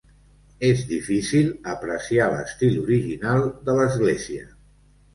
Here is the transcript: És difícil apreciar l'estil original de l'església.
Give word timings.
És 0.69 0.79
difícil 0.91 1.51
apreciar 1.75 2.31
l'estil 2.33 2.83
original 2.87 3.49
de 3.71 3.81
l'església. 3.81 4.53